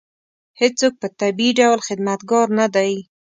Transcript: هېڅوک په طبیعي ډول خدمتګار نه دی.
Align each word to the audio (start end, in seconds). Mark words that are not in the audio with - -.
هېڅوک 0.61 0.93
په 1.01 1.07
طبیعي 1.19 1.51
ډول 1.59 1.79
خدمتګار 1.87 2.47
نه 2.59 2.67
دی. 2.75 2.91